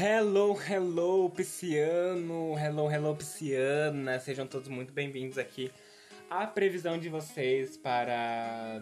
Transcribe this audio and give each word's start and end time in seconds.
Hello, 0.00 0.56
hello, 0.70 1.28
pisciano, 1.28 2.56
hello, 2.56 2.88
hello, 2.88 3.16
pisciana, 3.16 4.20
sejam 4.20 4.46
todos 4.46 4.68
muito 4.68 4.92
bem-vindos 4.92 5.36
aqui 5.36 5.72
à 6.30 6.46
previsão 6.46 6.96
de 6.96 7.08
vocês 7.08 7.76
para 7.76 8.80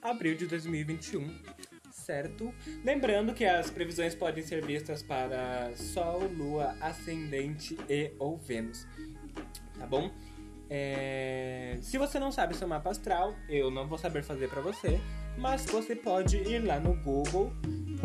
abril 0.00 0.34
de 0.34 0.46
2021, 0.46 1.38
certo? 1.90 2.50
Lembrando 2.82 3.34
que 3.34 3.44
as 3.44 3.70
previsões 3.70 4.14
podem 4.14 4.42
ser 4.42 4.64
vistas 4.64 5.02
para 5.02 5.70
Sol, 5.76 6.22
Lua, 6.28 6.74
Ascendente 6.80 7.76
e 7.86 8.12
ou 8.18 8.38
Vênus, 8.38 8.86
tá 9.78 9.84
bom? 9.86 10.10
É... 10.70 11.76
Se 11.82 11.98
você 11.98 12.18
não 12.18 12.32
sabe 12.32 12.56
seu 12.56 12.66
mapa 12.66 12.88
astral, 12.88 13.34
eu 13.50 13.70
não 13.70 13.86
vou 13.86 13.98
saber 13.98 14.22
fazer 14.22 14.48
para 14.48 14.62
você, 14.62 14.98
mas 15.36 15.66
você 15.66 15.94
pode 15.94 16.38
ir 16.38 16.64
lá 16.64 16.80
no 16.80 16.94
Google, 17.02 17.52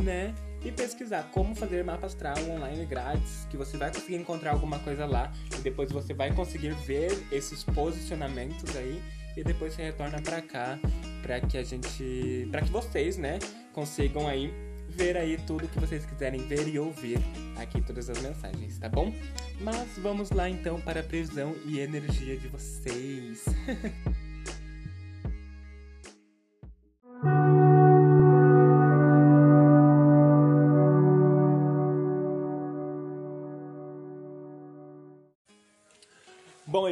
né? 0.04 0.36
E 0.64 0.72
pesquisar 0.72 1.30
como 1.32 1.56
fazer 1.56 1.84
mapa 1.84 2.08
astral 2.08 2.38
online 2.50 2.86
grátis, 2.86 3.48
que 3.50 3.58
você 3.58 3.78
vai 3.78 3.92
conseguir 3.94 4.16
encontrar 4.16 4.52
alguma 4.52 4.80
coisa 4.80 5.06
lá 5.06 5.32
e 5.58 5.62
depois 5.62 5.92
você 5.92 6.14
vai 6.14 6.34
conseguir 6.34 6.74
ver 6.86 7.12
esses 7.32 7.64
posicionamentos 7.64 8.76
aí 8.76 9.02
e 9.38 9.44
depois 9.44 9.74
você 9.74 9.84
retorna 9.84 10.22
para 10.22 10.42
cá 10.42 10.80
para 11.22 11.40
que 11.40 11.58
a 11.58 11.64
gente, 11.64 12.48
para 12.52 12.62
que 12.62 12.70
vocês, 12.70 13.18
né, 13.18 13.40
consigam 13.74 14.28
aí 14.28 14.54
ver 14.90 15.16
aí 15.16 15.38
tudo 15.38 15.68
que 15.68 15.80
vocês 15.80 16.06
quiserem 16.06 16.42
ver 16.48 16.68
e 16.68 16.80
ouvir 16.80 17.20
aqui 17.58 17.82
todas 17.82 18.10
as 18.10 18.22
mensagens, 18.22 18.78
tá 18.80 18.90
bom? 18.90 19.14
Mas 19.62 19.88
vamos 19.98 20.32
lá 20.32 20.50
então 20.50 20.82
para 20.82 21.00
a 21.00 21.04
previsão 21.04 21.56
e 21.66 21.80
energia 21.80 22.36
de 22.36 22.48
vocês. 22.48 23.46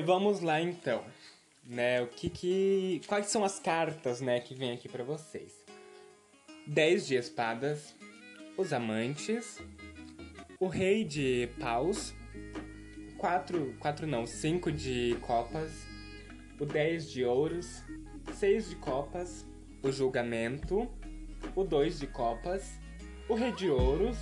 vamos 0.07 0.39
lá 0.39 0.61
então, 0.61 1.03
né? 1.65 2.01
O 2.01 2.07
que 2.07 2.29
que 2.29 3.01
quais 3.07 3.25
são 3.25 3.43
as 3.43 3.59
cartas, 3.59 4.21
né, 4.21 4.39
que 4.39 4.55
vem 4.55 4.71
aqui 4.71 4.87
para 4.87 5.03
vocês? 5.03 5.51
10 6.65 7.07
de 7.07 7.15
espadas, 7.15 7.93
os 8.57 8.71
amantes, 8.71 9.61
o 10.61 10.67
rei 10.67 11.03
de 11.03 11.49
paus, 11.59 12.13
quatro, 13.17 13.75
quatro 13.79 14.07
não, 14.07 14.25
cinco 14.25 14.71
de 14.71 15.17
copas, 15.19 15.85
o 16.57 16.65
10 16.65 17.11
de 17.11 17.25
ouros, 17.25 17.83
seis 18.33 18.69
de 18.69 18.77
copas, 18.77 19.45
o 19.83 19.91
julgamento, 19.91 20.89
o 21.53 21.65
2 21.65 21.99
de 21.99 22.07
copas, 22.07 22.79
o 23.27 23.35
rei 23.35 23.51
de 23.51 23.69
ouros, 23.69 24.17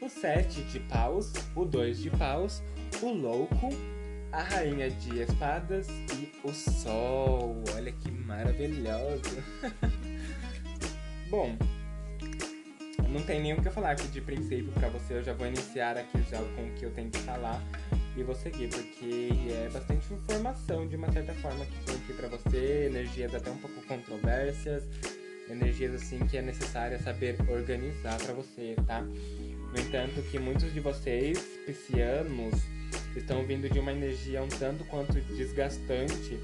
o 0.00 0.08
7 0.08 0.62
de 0.62 0.78
paus, 0.78 1.32
o 1.56 1.64
2 1.64 1.98
de 1.98 2.10
paus, 2.10 2.62
o 3.02 3.08
louco, 3.08 3.70
a 4.36 4.42
Rainha 4.42 4.90
de 4.90 5.22
Espadas 5.22 5.88
e 5.88 6.30
o 6.44 6.52
Sol. 6.52 7.56
Olha 7.74 7.90
que 7.90 8.10
maravilhoso. 8.10 9.42
Bom, 11.30 11.56
não 13.08 13.22
tem 13.22 13.40
nem 13.40 13.54
o 13.54 13.62
que 13.62 13.68
eu 13.68 13.72
falar 13.72 13.92
aqui 13.92 14.06
de 14.08 14.20
princípio 14.20 14.70
para 14.72 14.90
você. 14.90 15.14
Eu 15.14 15.22
já 15.22 15.32
vou 15.32 15.46
iniciar 15.46 15.96
aqui 15.96 16.22
já 16.30 16.36
com 16.36 16.66
o 16.66 16.74
que 16.74 16.84
eu 16.84 16.90
tenho 16.90 17.10
que 17.10 17.18
falar 17.20 17.62
e 18.14 18.22
vou 18.22 18.34
seguir, 18.34 18.68
porque 18.68 19.30
é 19.52 19.70
bastante 19.72 20.12
informação 20.12 20.86
de 20.86 20.96
uma 20.96 21.10
certa 21.10 21.32
forma 21.36 21.64
que 21.64 21.84
tem 21.86 21.94
aqui 21.94 22.12
para 22.12 22.28
você, 22.28 22.88
energias 22.90 23.34
até 23.34 23.50
um 23.50 23.56
pouco 23.56 23.80
controversas, 23.86 24.84
energias 25.48 25.94
assim 25.94 26.18
que 26.26 26.36
é 26.36 26.42
necessário 26.42 27.02
saber 27.02 27.38
organizar 27.48 28.18
para 28.18 28.34
você, 28.34 28.76
tá? 28.86 29.00
No 29.00 29.80
entanto, 29.80 30.20
que 30.30 30.38
muitos 30.38 30.74
de 30.74 30.80
vocês, 30.80 31.38
piscianos, 31.64 32.75
estão 33.18 33.44
vindo 33.44 33.68
de 33.68 33.78
uma 33.78 33.92
energia 33.92 34.42
um 34.42 34.48
tanto 34.48 34.84
quanto 34.84 35.12
desgastante 35.20 36.38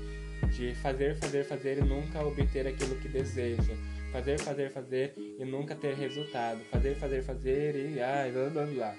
de 0.51 0.75
fazer, 0.77 1.17
fazer, 1.17 1.45
fazer 1.45 1.79
e 1.79 1.81
nunca 1.83 2.25
obter 2.25 2.67
aquilo 2.67 2.97
que 2.97 3.09
deseja. 3.09 3.75
Fazer, 4.13 4.39
fazer, 4.39 4.71
fazer 4.71 5.15
e 5.17 5.45
nunca 5.45 5.75
ter 5.75 5.95
resultado. 5.95 6.61
Fazer, 6.71 6.95
fazer, 6.97 7.23
fazer 7.23 7.77
e 7.77 8.01
ai, 8.01 8.31
blá 8.31 8.51
blá 8.51 8.67
blá. 8.67 8.97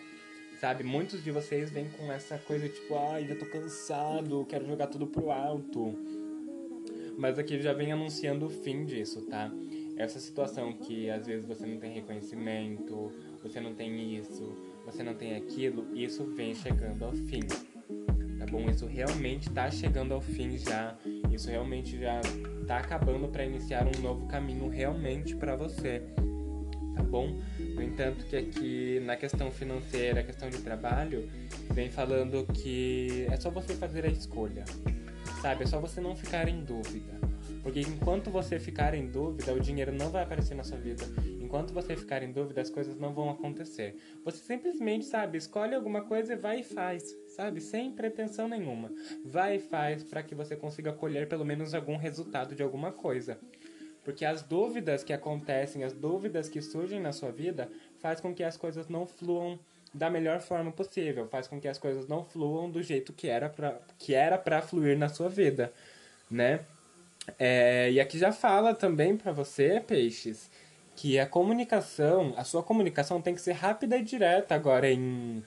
Sabe, 0.59 0.83
muitos 0.83 1.23
de 1.23 1.29
vocês 1.29 1.69
vêm 1.69 1.89
com 1.89 2.11
essa 2.11 2.37
coisa 2.37 2.69
tipo, 2.69 2.95
ai, 2.95 3.27
já 3.27 3.35
tô 3.35 3.45
cansado, 3.45 4.45
quero 4.47 4.65
jogar 4.65 4.87
tudo 4.87 5.05
pro 5.05 5.29
alto. 5.29 5.93
Mas 7.17 7.37
aqui 7.37 7.61
já 7.61 7.73
vem 7.73 7.91
anunciando 7.91 8.45
o 8.45 8.49
fim 8.49 8.85
disso, 8.85 9.21
tá? 9.23 9.51
Essa 9.97 10.19
situação 10.19 10.73
que 10.73 11.09
às 11.09 11.27
vezes 11.27 11.45
você 11.45 11.65
não 11.65 11.77
tem 11.77 11.93
reconhecimento, 11.93 13.11
você 13.43 13.59
não 13.59 13.75
tem 13.75 14.15
isso, 14.15 14.55
você 14.85 15.01
não 15.03 15.13
tem 15.13 15.35
aquilo, 15.35 15.87
isso 15.95 16.25
vem 16.35 16.53
chegando 16.53 17.05
ao 17.05 17.13
fim. 17.13 17.41
Tá 18.37 18.45
bom? 18.51 18.69
Isso 18.69 18.85
realmente 18.85 19.49
tá 19.49 19.71
chegando 19.71 20.13
ao 20.13 20.21
fim 20.21 20.57
já. 20.57 20.95
Isso 21.31 21.49
realmente 21.49 21.97
já 21.97 22.21
tá 22.67 22.77
acabando 22.77 23.27
para 23.27 23.45
iniciar 23.45 23.87
um 23.87 24.01
novo 24.01 24.27
caminho 24.27 24.67
realmente 24.67 25.35
para 25.35 25.55
você. 25.55 26.01
Tá 26.95 27.01
bom? 27.01 27.39
No 27.57 27.81
entanto, 27.81 28.25
que 28.25 28.35
aqui 28.35 28.99
na 29.05 29.15
questão 29.15 29.49
financeira, 29.49 30.21
questão 30.21 30.49
de 30.49 30.59
trabalho, 30.59 31.29
vem 31.71 31.89
falando 31.89 32.45
que 32.53 33.25
é 33.31 33.37
só 33.37 33.49
você 33.49 33.73
fazer 33.75 34.05
a 34.05 34.09
escolha. 34.09 34.65
Sabe? 35.41 35.63
É 35.63 35.65
só 35.65 35.79
você 35.79 36.01
não 36.01 36.15
ficar 36.15 36.47
em 36.47 36.63
dúvida. 36.63 37.13
Porque 37.63 37.79
enquanto 37.79 38.29
você 38.29 38.59
ficar 38.59 38.93
em 38.93 39.07
dúvida, 39.07 39.53
o 39.53 39.59
dinheiro 39.59 39.91
não 39.91 40.09
vai 40.09 40.23
aparecer 40.23 40.53
na 40.53 40.63
sua 40.63 40.77
vida 40.77 41.05
enquanto 41.53 41.71
você 41.71 41.95
ficar 41.95 42.23
em 42.23 42.31
dúvida, 42.31 42.61
as 42.61 42.69
coisas 42.71 42.97
não 42.97 43.13
vão 43.13 43.29
acontecer. 43.29 43.95
Você 44.25 44.39
simplesmente, 44.39 45.05
sabe, 45.05 45.37
escolhe 45.37 45.75
alguma 45.75 46.01
coisa 46.01 46.33
e 46.33 46.35
vai 46.35 46.61
e 46.61 46.63
faz, 46.63 47.15
sabe? 47.27 47.61
Sem 47.61 47.91
pretensão 47.91 48.47
nenhuma. 48.47 48.91
Vai 49.23 49.57
e 49.57 49.59
faz 49.59 50.03
para 50.03 50.23
que 50.23 50.33
você 50.33 50.55
consiga 50.55 50.91
colher 50.91 51.29
pelo 51.29 51.45
menos 51.45 51.75
algum 51.75 51.95
resultado 51.95 52.55
de 52.55 52.63
alguma 52.63 52.91
coisa. 52.91 53.37
Porque 54.03 54.25
as 54.25 54.41
dúvidas 54.41 55.03
que 55.03 55.13
acontecem, 55.13 55.83
as 55.83 55.93
dúvidas 55.93 56.49
que 56.49 56.59
surgem 56.59 56.99
na 56.99 57.11
sua 57.11 57.31
vida, 57.31 57.69
faz 57.99 58.19
com 58.19 58.33
que 58.33 58.43
as 58.43 58.57
coisas 58.57 58.87
não 58.87 59.05
fluam 59.05 59.59
da 59.93 60.09
melhor 60.09 60.41
forma 60.41 60.71
possível, 60.71 61.27
faz 61.27 61.47
com 61.47 61.61
que 61.61 61.67
as 61.67 61.77
coisas 61.77 62.07
não 62.07 62.25
fluam 62.25 62.67
do 62.67 62.81
jeito 62.81 63.13
que 63.13 63.27
era 63.27 63.47
para 63.47 63.79
que 63.99 64.15
era 64.15 64.39
para 64.39 64.59
fluir 64.59 64.97
na 64.97 65.07
sua 65.07 65.29
vida, 65.29 65.71
né? 66.31 66.61
É, 67.37 67.91
e 67.91 67.99
aqui 67.99 68.17
já 68.17 68.31
fala 68.31 68.73
também 68.73 69.15
para 69.15 69.31
você, 69.31 69.79
peixes, 69.79 70.49
que 70.95 71.19
a 71.19 71.25
comunicação, 71.25 72.33
a 72.37 72.43
sua 72.43 72.63
comunicação 72.63 73.21
tem 73.21 73.33
que 73.35 73.41
ser 73.41 73.53
rápida 73.53 73.97
e 73.97 74.03
direta 74.03 74.55
agora 74.55 74.89
em, 74.89 75.43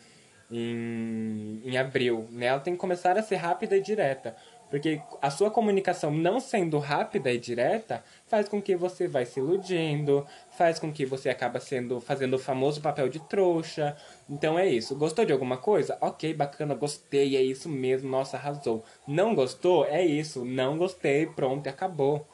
em, 0.51 1.63
em 1.65 1.77
abril, 1.77 2.27
né? 2.31 2.47
Ela 2.47 2.61
tem 2.61 2.75
que 2.75 2.81
começar 2.81 3.17
a 3.17 3.23
ser 3.23 3.37
rápida 3.37 3.77
e 3.77 3.81
direta. 3.81 4.37
Porque 4.69 5.01
a 5.23 5.31
sua 5.31 5.49
comunicação 5.51 6.11
não 6.11 6.41
sendo 6.41 6.79
rápida 6.79 7.31
e 7.31 7.39
direta 7.39 8.03
faz 8.27 8.49
com 8.49 8.61
que 8.61 8.75
você 8.75 9.07
vai 9.07 9.25
se 9.25 9.39
iludindo, 9.39 10.27
faz 10.51 10.79
com 10.79 10.93
que 10.93 11.07
você 11.07 11.29
acaba 11.29 11.61
sendo 11.61 12.01
fazendo 12.01 12.35
o 12.35 12.39
famoso 12.39 12.81
papel 12.81 13.09
de 13.09 13.21
trouxa. 13.21 13.97
Então 14.29 14.59
é 14.59 14.67
isso. 14.69 14.97
Gostou 14.97 15.25
de 15.25 15.33
alguma 15.33 15.57
coisa? 15.57 15.97
Ok, 16.01 16.35
bacana, 16.35 16.75
gostei, 16.75 17.37
é 17.37 17.43
isso 17.43 17.69
mesmo, 17.69 18.11
nossa, 18.11 18.37
arrasou. 18.37 18.85
Não 19.07 19.35
gostou? 19.35 19.85
É 19.87 20.05
isso, 20.05 20.45
não 20.45 20.77
gostei, 20.77 21.27
pronto, 21.27 21.69
acabou 21.69 22.27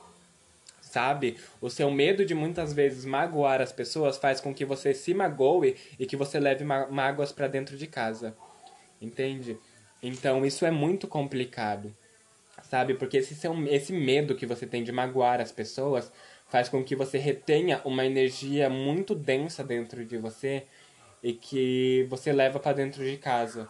sabe? 0.92 1.38
O 1.58 1.70
seu 1.70 1.90
medo 1.90 2.22
de 2.22 2.34
muitas 2.34 2.74
vezes 2.74 3.06
magoar 3.06 3.62
as 3.62 3.72
pessoas 3.72 4.18
faz 4.18 4.42
com 4.42 4.52
que 4.52 4.62
você 4.62 4.92
se 4.92 5.14
magoe 5.14 5.74
e 5.98 6.04
que 6.04 6.16
você 6.16 6.38
leve 6.38 6.64
mágoas 6.64 7.32
para 7.32 7.48
dentro 7.48 7.78
de 7.78 7.86
casa. 7.86 8.36
Entende? 9.00 9.56
Então 10.02 10.44
isso 10.44 10.66
é 10.66 10.70
muito 10.70 11.08
complicado. 11.08 11.94
Sabe? 12.64 12.92
Porque 12.94 13.16
esse, 13.16 13.34
seu, 13.34 13.54
esse 13.68 13.92
medo 13.92 14.34
que 14.34 14.44
você 14.44 14.66
tem 14.66 14.84
de 14.84 14.92
magoar 14.92 15.40
as 15.40 15.50
pessoas 15.50 16.12
faz 16.50 16.68
com 16.68 16.84
que 16.84 16.94
você 16.94 17.16
retenha 17.16 17.80
uma 17.86 18.04
energia 18.04 18.68
muito 18.68 19.14
densa 19.14 19.64
dentro 19.64 20.04
de 20.04 20.18
você 20.18 20.64
e 21.22 21.32
que 21.32 22.06
você 22.10 22.32
leva 22.34 22.60
para 22.60 22.74
dentro 22.74 23.02
de 23.02 23.16
casa. 23.16 23.66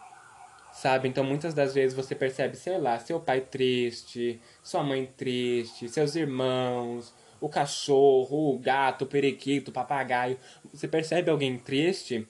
Sabe? 0.73 1.07
Então 1.07 1.23
muitas 1.23 1.55
das 1.55 1.75
vezes 1.75 1.95
você 1.97 2.15
percebe, 2.15 2.57
sei 2.57 2.79
lá, 2.79 2.99
seu 2.99 3.21
pai 3.21 3.43
triste, 3.43 4.41
sua 4.63 4.83
mãe 4.83 5.07
triste, 5.17 5.89
seus 5.89 6.17
irmãos, 6.17 7.15
o 7.43 7.49
cachorro, 7.49 8.55
o 8.55 8.59
gato, 8.59 9.03
o 9.03 9.07
periquito, 9.07 9.71
o 9.71 9.75
papagaio. 9.75 10.39
Você 10.73 10.89
percebe 10.89 11.31
alguém 11.31 11.59
triste, 11.59 12.27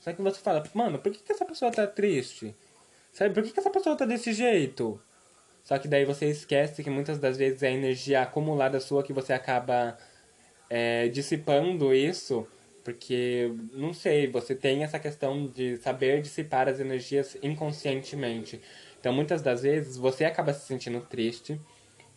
só 0.00 0.12
que 0.12 0.22
você 0.22 0.40
fala, 0.40 0.64
mano, 0.74 0.98
por 0.98 1.12
que, 1.12 1.18
que 1.18 1.32
essa 1.32 1.44
pessoa 1.44 1.70
tá 1.70 1.86
triste? 1.86 2.54
Sabe, 3.12 3.34
por 3.34 3.42
que, 3.42 3.52
que 3.52 3.60
essa 3.60 3.70
pessoa 3.70 3.96
tá 3.96 4.04
desse 4.04 4.32
jeito? 4.32 5.00
Só 5.62 5.78
que 5.78 5.86
daí 5.86 6.04
você 6.04 6.26
esquece 6.26 6.82
que 6.82 6.90
muitas 6.90 7.18
das 7.18 7.36
vezes 7.36 7.62
é 7.62 7.68
a 7.68 7.72
energia 7.72 8.22
acumulada 8.22 8.80
sua 8.80 9.02
que 9.02 9.12
você 9.12 9.32
acaba 9.32 9.96
é, 10.68 11.08
dissipando 11.08 11.94
isso 11.94 12.46
porque, 12.82 13.52
não 13.72 13.92
sei, 13.92 14.26
você 14.26 14.54
tem 14.54 14.82
essa 14.82 14.98
questão 14.98 15.46
de 15.46 15.76
saber 15.78 16.22
dissipar 16.22 16.68
as 16.68 16.80
energias 16.80 17.36
inconscientemente. 17.42 18.60
Então, 18.98 19.12
muitas 19.12 19.42
das 19.42 19.62
vezes, 19.62 19.96
você 19.96 20.24
acaba 20.24 20.52
se 20.52 20.66
sentindo 20.66 21.00
triste, 21.00 21.60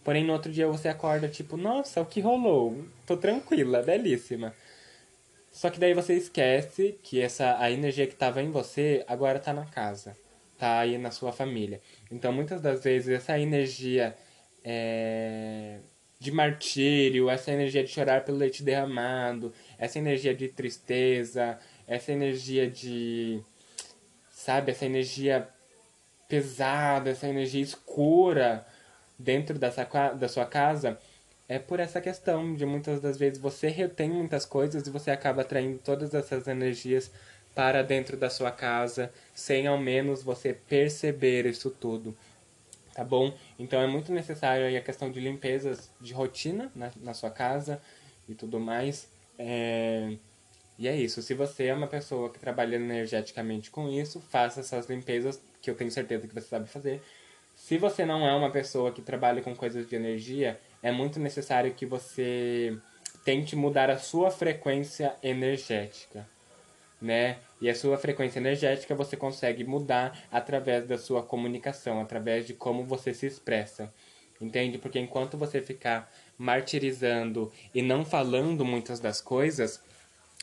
porém, 0.04 0.24
no 0.24 0.34
outro 0.34 0.52
dia 0.52 0.68
você 0.68 0.88
acorda 0.88 1.28
tipo, 1.28 1.58
nossa, 1.58 2.02
o 2.02 2.06
que 2.06 2.22
rolou? 2.22 2.86
Tô 3.06 3.18
tranquila, 3.18 3.82
belíssima. 3.82 4.54
Só 5.52 5.70
que 5.70 5.80
daí 5.80 5.94
você 5.94 6.16
esquece 6.16 6.98
que 7.04 7.22
essa 7.22 7.58
a 7.60 7.72
energia 7.72 8.08
que 8.08 8.14
estava 8.14 8.42
em 8.42 8.50
você 8.50 9.04
agora 9.08 9.38
está 9.38 9.54
na 9.54 9.66
casa, 9.66 10.18
tá 10.58 10.80
aí 10.80 10.98
na 10.98 11.12
sua 11.12 11.32
família. 11.32 11.80
Então 12.12 12.34
muitas 12.34 12.60
das 12.62 12.84
vezes 12.84 13.10
essa 13.10 13.38
energia 13.40 14.16
é, 14.64 15.78
de 16.20 16.32
martírio, 16.32 17.30
essa 17.30 17.52
energia 17.52 17.84
de 17.84 17.90
chorar 17.90 18.26
pelo 18.26 18.38
leite 18.38 18.64
derramado, 18.64 19.54
essa 19.78 20.00
energia 20.00 20.34
de 20.34 20.48
tristeza, 20.48 21.60
essa 21.88 22.12
energia 22.12 22.68
de 22.70 23.40
sabe, 24.32 24.72
essa 24.72 24.86
energia 24.86 25.48
pesada, 26.28 27.12
essa 27.12 27.28
energia 27.28 27.62
escura 27.62 28.66
dentro 29.18 29.58
dessa, 29.58 29.84
da 30.16 30.28
sua 30.28 30.46
casa, 30.46 31.00
é 31.48 31.60
por 31.60 31.80
essa 31.80 32.02
questão 32.02 32.56
de 32.56 32.66
muitas 32.66 33.02
das 33.02 33.18
vezes 33.18 33.40
você 33.40 33.68
retém 33.68 34.10
muitas 34.10 34.46
coisas 34.46 34.88
e 34.88 34.90
você 34.90 35.12
acaba 35.12 35.42
atraindo 35.42 35.78
todas 35.78 36.14
essas 36.14 36.48
energias 36.48 37.12
para 37.54 37.84
dentro 37.84 38.18
da 38.18 38.30
sua 38.30 38.52
casa, 38.52 39.12
sem 39.34 39.68
ao 39.68 39.78
menos 39.78 40.24
você 40.24 40.54
perceber 40.54 41.46
isso 41.46 41.70
tudo. 41.70 42.16
Tá 42.94 43.04
bom? 43.04 43.36
Então 43.58 43.82
é 43.82 43.88
muito 43.88 44.12
necessário 44.12 44.66
aí 44.66 44.78
a 44.78 44.82
questão 44.82 45.12
de 45.12 45.20
limpezas 45.20 45.90
de 46.00 46.14
rotina 46.14 46.72
na, 46.76 46.92
na 47.02 47.14
sua 47.14 47.30
casa 47.30 47.82
e 48.30 48.36
tudo 48.36 48.60
mais. 48.60 49.08
É... 49.38 50.16
E 50.78 50.88
é 50.88 50.96
isso. 50.96 51.22
Se 51.22 51.34
você 51.34 51.66
é 51.66 51.74
uma 51.74 51.88
pessoa 51.88 52.32
que 52.32 52.40
trabalha 52.40 52.76
energeticamente 52.76 53.70
com 53.70 53.90
isso, 53.90 54.20
faça 54.22 54.60
essas 54.60 54.88
limpezas 54.88 55.42
que 55.62 55.70
eu 55.70 55.76
tenho 55.76 55.92
certeza 55.92 56.28
que 56.28 56.34
você 56.34 56.48
sabe 56.48 56.68
fazer. 56.68 57.02
Se 57.64 57.78
você 57.78 58.06
não 58.06 58.28
é 58.28 58.34
uma 58.34 58.50
pessoa 58.50 58.92
que 58.92 59.02
trabalha 59.02 59.42
com 59.42 59.56
coisas 59.56 59.88
de 59.88 59.96
energia, 59.96 60.60
é 60.82 60.92
muito 60.92 61.18
necessário 61.18 61.74
que 61.74 61.86
você 61.86 62.78
tente 63.24 63.56
mudar 63.56 63.90
a 63.90 63.98
sua 63.98 64.30
frequência 64.30 65.16
energética, 65.24 66.28
né? 67.02 67.38
E 67.62 67.70
a 67.70 67.74
sua 67.74 67.98
frequência 67.98 68.38
energética 68.38 68.94
você 68.94 69.16
consegue 69.16 69.64
mudar 69.64 70.26
através 70.30 70.86
da 70.86 70.98
sua 70.98 71.24
comunicação, 71.24 72.02
através 72.02 72.46
de 72.46 72.54
como 72.54 72.84
você 72.84 73.14
se 73.14 73.28
expressa. 73.28 73.94
Entende? 74.42 74.78
Porque 74.78 75.00
enquanto 75.00 75.38
você 75.38 75.62
ficar 75.62 76.12
martirizando 76.38 77.50
e 77.74 77.82
não 77.82 78.04
falando 78.04 78.66
muitas 78.66 79.00
das 79.00 79.22
coisas, 79.22 79.82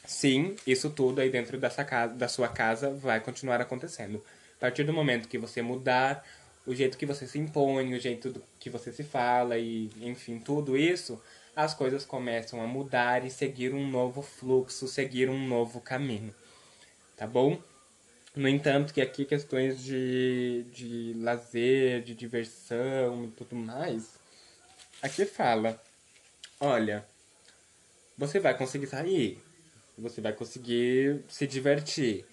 sim, 0.06 0.56
isso 0.66 0.88
tudo 0.88 1.20
aí 1.20 1.28
dentro 1.28 1.58
dessa 1.58 1.84
casa, 1.84 2.14
da 2.14 2.28
sua 2.28 2.48
casa 2.48 2.88
vai 2.90 3.20
continuar 3.20 3.60
acontecendo. 3.60 4.24
A 4.56 4.60
partir 4.60 4.84
do 4.84 4.92
momento 4.92 5.28
que 5.28 5.38
você 5.38 5.62
mudar 5.62 6.22
o 6.70 6.74
jeito 6.74 6.96
que 6.96 7.04
você 7.04 7.26
se 7.26 7.36
impõe, 7.36 7.94
o 7.94 7.98
jeito 7.98 8.40
que 8.60 8.70
você 8.70 8.92
se 8.92 9.02
fala 9.02 9.58
e, 9.58 9.90
enfim, 10.00 10.38
tudo 10.38 10.76
isso, 10.76 11.20
as 11.54 11.74
coisas 11.74 12.04
começam 12.04 12.62
a 12.62 12.66
mudar 12.66 13.26
e 13.26 13.30
seguir 13.30 13.74
um 13.74 13.88
novo 13.88 14.22
fluxo, 14.22 14.86
seguir 14.86 15.28
um 15.28 15.48
novo 15.48 15.80
caminho. 15.80 16.32
Tá 17.16 17.26
bom? 17.26 17.60
No 18.36 18.48
entanto, 18.48 18.94
que 18.94 19.00
aqui 19.00 19.24
questões 19.24 19.82
de, 19.82 20.64
de 20.72 21.12
lazer, 21.18 22.02
de 22.02 22.14
diversão 22.14 23.24
e 23.24 23.28
tudo 23.32 23.56
mais, 23.56 24.14
aqui 25.02 25.26
fala: 25.26 25.82
olha, 26.60 27.04
você 28.16 28.38
vai 28.38 28.56
conseguir 28.56 28.86
sair, 28.86 29.42
você 29.98 30.20
vai 30.20 30.32
conseguir 30.32 31.24
se 31.28 31.48
divertir. 31.48 32.24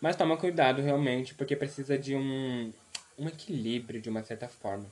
Mas 0.00 0.14
toma 0.14 0.36
cuidado 0.36 0.80
realmente, 0.80 1.34
porque 1.34 1.56
precisa 1.56 1.98
de 1.98 2.14
um, 2.14 2.72
um 3.20 3.28
equilíbrio 3.28 4.00
de 4.00 4.08
uma 4.08 4.22
certa 4.22 4.48
forma. 4.48 4.86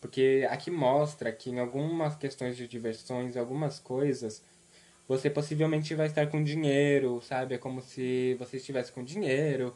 Porque 0.00 0.46
aqui 0.50 0.70
mostra 0.70 1.32
que 1.32 1.50
em 1.50 1.58
algumas 1.58 2.14
questões 2.16 2.56
de 2.56 2.68
diversões, 2.68 3.36
algumas 3.36 3.80
coisas, 3.80 4.42
você 5.08 5.28
possivelmente 5.28 5.94
vai 5.94 6.06
estar 6.06 6.28
com 6.28 6.42
dinheiro, 6.42 7.20
sabe? 7.22 7.54
É 7.54 7.58
como 7.58 7.82
se 7.82 8.34
você 8.38 8.58
estivesse 8.58 8.92
com 8.92 9.02
dinheiro, 9.02 9.74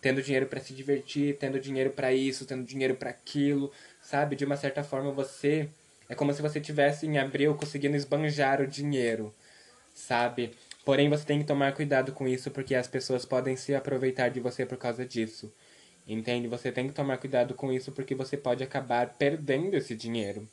tendo 0.00 0.22
dinheiro 0.22 0.46
para 0.46 0.60
se 0.60 0.72
divertir, 0.74 1.36
tendo 1.38 1.60
dinheiro 1.60 1.90
para 1.90 2.12
isso, 2.12 2.46
tendo 2.46 2.64
dinheiro 2.64 2.96
para 2.96 3.10
aquilo, 3.10 3.72
sabe? 4.00 4.36
De 4.36 4.44
uma 4.44 4.56
certa 4.56 4.84
forma 4.84 5.10
você 5.10 5.68
é 6.08 6.14
como 6.14 6.32
se 6.34 6.42
você 6.42 6.60
tivesse 6.60 7.06
em 7.06 7.18
abril 7.18 7.54
conseguindo 7.54 7.96
esbanjar 7.96 8.60
o 8.60 8.66
dinheiro, 8.66 9.32
sabe? 9.94 10.52
Porém, 10.84 11.08
você 11.08 11.24
tem 11.24 11.38
que 11.38 11.46
tomar 11.46 11.72
cuidado 11.72 12.12
com 12.12 12.26
isso 12.28 12.50
porque 12.50 12.74
as 12.74 12.88
pessoas 12.88 13.24
podem 13.24 13.56
se 13.56 13.74
aproveitar 13.74 14.28
de 14.28 14.40
você 14.40 14.66
por 14.66 14.76
causa 14.76 15.06
disso. 15.06 15.52
Entende? 16.06 16.48
Você 16.48 16.72
tem 16.72 16.88
que 16.88 16.94
tomar 16.94 17.18
cuidado 17.18 17.54
com 17.54 17.72
isso 17.72 17.92
porque 17.92 18.14
você 18.14 18.36
pode 18.36 18.62
acabar 18.62 19.14
perdendo 19.14 19.74
esse 19.74 19.94
dinheiro. 19.94 20.46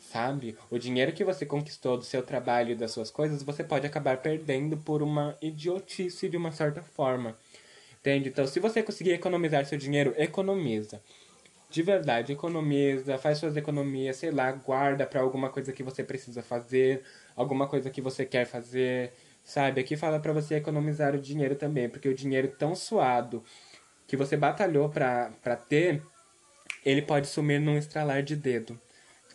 Sabe? 0.00 0.56
O 0.70 0.78
dinheiro 0.78 1.12
que 1.12 1.24
você 1.24 1.46
conquistou 1.46 1.96
do 1.96 2.04
seu 2.04 2.22
trabalho 2.22 2.72
e 2.72 2.74
das 2.74 2.90
suas 2.90 3.10
coisas, 3.10 3.42
você 3.42 3.64
pode 3.64 3.86
acabar 3.86 4.18
perdendo 4.18 4.76
por 4.76 5.02
uma 5.02 5.36
idiotice 5.40 6.28
de 6.28 6.36
uma 6.36 6.52
certa 6.52 6.82
forma. 6.82 7.36
Entende? 8.00 8.28
Então, 8.28 8.46
se 8.46 8.60
você 8.60 8.82
conseguir 8.82 9.12
economizar 9.12 9.64
seu 9.64 9.78
dinheiro, 9.78 10.12
economiza. 10.16 11.00
De 11.70 11.82
verdade, 11.82 12.32
economiza, 12.32 13.16
faz 13.16 13.38
suas 13.38 13.56
economias, 13.56 14.16
sei 14.16 14.30
lá, 14.30 14.52
guarda 14.52 15.06
para 15.06 15.20
alguma 15.20 15.48
coisa 15.48 15.72
que 15.72 15.82
você 15.82 16.04
precisa 16.04 16.42
fazer, 16.42 17.02
alguma 17.34 17.66
coisa 17.66 17.88
que 17.88 18.02
você 18.02 18.26
quer 18.26 18.44
fazer, 18.44 19.12
sabe? 19.42 19.80
Aqui 19.80 19.96
fala 19.96 20.20
para 20.20 20.34
você 20.34 20.56
economizar 20.56 21.14
o 21.14 21.18
dinheiro 21.18 21.54
também, 21.54 21.88
porque 21.88 22.08
o 22.08 22.14
dinheiro 22.14 22.48
tão 22.58 22.74
suado 22.74 23.42
que 24.12 24.16
você 24.18 24.36
batalhou 24.36 24.90
para 24.90 25.56
ter, 25.70 26.02
ele 26.84 27.00
pode 27.00 27.26
sumir 27.26 27.58
num 27.58 27.78
estralar 27.78 28.22
de 28.22 28.36
dedo, 28.36 28.78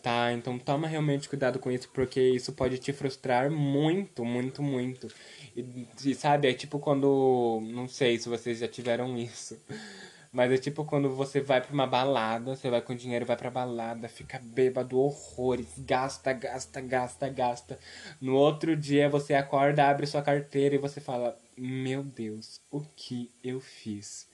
tá? 0.04 0.32
Então 0.32 0.60
toma 0.60 0.88
realmente 0.88 1.28
cuidado 1.28 1.58
com 1.58 1.72
isso, 1.72 1.90
porque 1.92 2.22
isso 2.22 2.54
pode 2.54 2.78
te 2.78 2.94
frustrar 2.94 3.50
muito, 3.50 4.24
muito, 4.24 4.62
muito. 4.62 5.08
E, 5.56 5.88
e 6.06 6.14
sabe, 6.14 6.48
é 6.48 6.54
tipo 6.54 6.78
quando, 6.78 7.60
não 7.74 7.88
sei 7.88 8.20
se 8.20 8.30
vocês 8.30 8.60
já 8.60 8.68
tiveram 8.68 9.18
isso, 9.18 9.60
mas 10.32 10.52
é 10.52 10.60
tipo 10.60 10.86
quando 10.86 11.10
você 11.10 11.42
vai 11.42 11.60
pra 11.60 11.74
uma 11.74 11.88
balada, 11.88 12.56
você 12.56 12.70
vai 12.70 12.80
com 12.80 12.94
dinheiro, 12.96 13.26
vai 13.26 13.36
pra 13.36 13.50
balada, 13.50 14.08
fica 14.08 14.38
bêbado, 14.38 15.00
horrores, 15.00 15.74
gasta, 15.80 16.34
gasta, 16.34 16.82
gasta, 16.82 17.30
gasta. 17.30 17.80
No 18.22 18.36
outro 18.36 18.76
dia 18.78 19.10
você 19.10 19.34
acorda, 19.34 19.88
abre 19.88 20.06
sua 20.06 20.22
carteira 20.22 20.76
e 20.76 20.78
você 20.78 21.02
fala: 21.02 21.36
Meu 21.58 22.04
Deus, 22.04 22.62
o 22.70 22.82
que 22.96 23.32
eu 23.44 23.60
fiz? 23.60 24.28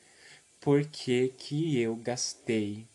Por 0.64 0.86
que, 0.86 1.34
que 1.38 1.78
eu 1.78 1.94
gastei. 1.98 2.88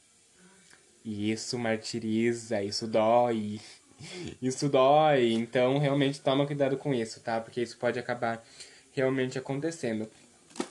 E 1.05 1.31
isso 1.31 1.59
martiriza, 1.59 2.62
isso 2.62 2.87
dói. 2.87 3.61
Isso 4.41 4.69
dói. 4.69 5.32
Então, 5.32 5.76
realmente 5.79 6.20
toma 6.20 6.47
cuidado 6.47 6.76
com 6.76 6.94
isso, 6.94 7.19
tá? 7.19 7.41
Porque 7.41 7.61
isso 7.61 7.76
pode 7.76 7.99
acabar 7.99 8.44
realmente 8.93 9.37
acontecendo. 9.37 10.09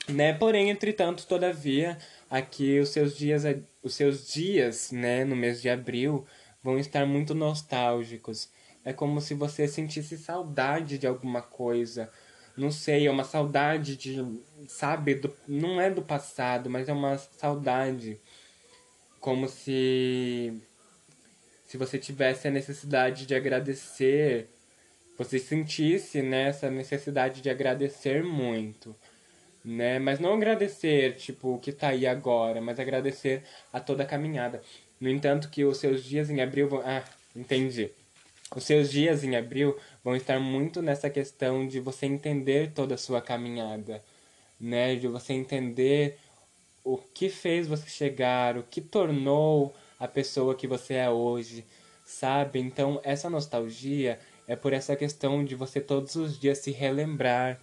Né? 0.08 0.32
Porém, 0.32 0.70
entretanto, 0.70 1.26
todavia, 1.26 1.98
aqui 2.30 2.80
os 2.80 2.88
seus 2.88 3.14
dias, 3.14 3.42
os 3.82 3.94
seus 3.94 4.26
dias, 4.28 4.90
né, 4.92 5.26
no 5.26 5.36
mês 5.36 5.60
de 5.60 5.68
abril, 5.68 6.26
vão 6.62 6.78
estar 6.78 7.04
muito 7.04 7.34
nostálgicos. 7.34 8.48
É 8.82 8.94
como 8.94 9.20
se 9.20 9.34
você 9.34 9.68
sentisse 9.68 10.16
saudade 10.16 10.96
de 10.96 11.06
alguma 11.06 11.42
coisa, 11.42 12.10
não 12.58 12.70
sei, 12.70 13.06
é 13.06 13.10
uma 13.10 13.24
saudade 13.24 13.96
de, 13.96 14.42
sabe, 14.66 15.14
do, 15.14 15.34
não 15.46 15.80
é 15.80 15.90
do 15.90 16.02
passado, 16.02 16.68
mas 16.68 16.88
é 16.88 16.92
uma 16.92 17.16
saudade 17.18 18.20
como 19.20 19.48
se 19.48 20.60
se 21.66 21.76
você 21.76 21.98
tivesse 21.98 22.48
a 22.48 22.50
necessidade 22.50 23.26
de 23.26 23.34
agradecer, 23.34 24.48
você 25.18 25.38
sentisse 25.38 26.22
nessa 26.22 26.70
né, 26.70 26.78
necessidade 26.78 27.42
de 27.42 27.50
agradecer 27.50 28.24
muito, 28.24 28.96
né? 29.62 29.98
Mas 29.98 30.18
não 30.18 30.32
agradecer, 30.32 31.16
tipo, 31.16 31.56
o 31.56 31.58
que 31.58 31.72
tá 31.72 31.88
aí 31.88 32.06
agora, 32.06 32.60
mas 32.60 32.80
agradecer 32.80 33.42
a 33.70 33.80
toda 33.80 34.02
a 34.02 34.06
caminhada. 34.06 34.62
No 34.98 35.10
entanto, 35.10 35.50
que 35.50 35.62
os 35.64 35.76
seus 35.76 36.02
dias 36.02 36.30
em 36.30 36.40
abril 36.40 36.68
vão... 36.70 36.80
Ah, 36.80 37.04
entendi. 37.36 37.90
Os 38.56 38.64
seus 38.64 38.90
dias 38.90 39.22
em 39.24 39.36
abril 39.36 39.76
vão 40.02 40.16
estar 40.16 40.40
muito 40.40 40.80
nessa 40.80 41.10
questão 41.10 41.66
de 41.66 41.80
você 41.80 42.06
entender 42.06 42.72
toda 42.72 42.94
a 42.94 42.98
sua 42.98 43.20
caminhada, 43.20 44.02
né? 44.58 44.96
De 44.96 45.06
você 45.06 45.34
entender 45.34 46.18
o 46.82 46.96
que 46.96 47.28
fez 47.28 47.66
você 47.68 47.88
chegar, 47.88 48.56
o 48.56 48.62
que 48.62 48.80
tornou 48.80 49.74
a 50.00 50.08
pessoa 50.08 50.54
que 50.54 50.66
você 50.66 50.94
é 50.94 51.10
hoje, 51.10 51.64
sabe? 52.04 52.58
Então, 52.58 53.00
essa 53.04 53.28
nostalgia 53.28 54.18
é 54.46 54.56
por 54.56 54.72
essa 54.72 54.96
questão 54.96 55.44
de 55.44 55.54
você 55.54 55.80
todos 55.80 56.14
os 56.16 56.38
dias 56.38 56.58
se 56.58 56.70
relembrar, 56.70 57.60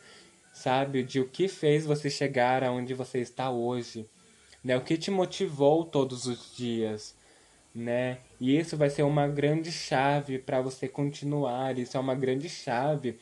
sabe? 0.54 1.04
De 1.04 1.20
o 1.20 1.27
que 1.27 1.48
fez 1.48 1.86
você 1.86 2.10
chegar 2.12 2.63
aonde 2.63 2.94
você 2.94 3.20
está 3.20 3.50
hoje, 3.50 4.08
né? 4.63 4.77
O 4.77 4.82
que 4.82 4.98
te 4.98 5.10
motivou 5.10 5.84
todos 5.84 6.27
os 6.27 6.56
dias 6.56 7.15
né? 7.75 8.20
E 8.39 8.58
isso 8.58 8.75
vai 8.75 8.89
ser 8.89 9.04
uma 9.04 9.27
grande 9.27 9.72
chave 9.72 10.39
para 10.39 10.62
você 10.62 10.88
continuar, 10.88 11.77
isso 11.77 11.96
é 11.98 12.00
uma 12.00 12.15
grande 12.15 12.50
chave 12.50 13.18